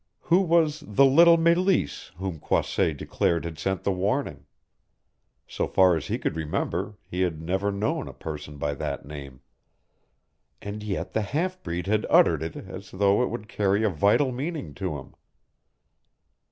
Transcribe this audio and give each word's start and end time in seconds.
Who 0.21 0.41
was 0.41 0.79
"the 0.87 1.05
little 1.05 1.37
Meleese," 1.37 2.09
whom 2.17 2.39
Croisset 2.39 2.97
declared 2.97 3.45
had 3.45 3.59
sent 3.59 3.83
the 3.83 3.91
warning? 3.91 4.47
So 5.47 5.67
far 5.67 5.95
as 5.95 6.07
he 6.07 6.17
could 6.17 6.35
remember 6.35 6.97
he 7.05 7.21
had 7.21 7.39
never 7.39 7.71
known 7.71 8.07
a 8.07 8.13
person 8.13 8.57
by 8.57 8.73
that 8.73 9.05
name. 9.05 9.41
And 10.59 10.81
yet 10.81 11.13
the 11.13 11.21
half 11.21 11.61
breed 11.61 11.85
had 11.85 12.07
uttered 12.09 12.41
it 12.41 12.55
as 12.55 12.89
though 12.89 13.21
it 13.21 13.29
would 13.29 13.47
carry 13.47 13.83
a 13.83 13.89
vital 13.89 14.31
meaning 14.31 14.73
to 14.73 14.97
him. 14.97 15.13